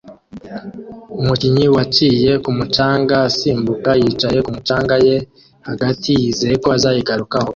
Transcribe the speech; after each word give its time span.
Umukinnyi 1.21 1.65
wa 1.75 1.83
yicaye 1.85 2.31
kumu 2.43 2.65
canga 2.75 3.15
asimbuka 3.29 3.89
yicaye 4.01 4.37
kumu 4.45 4.59
canga 4.67 4.95
ye 5.05 5.15
hagati 5.69 6.09
yizeye 6.21 6.55
ko 6.63 6.67
azayigarukaho 6.77 7.49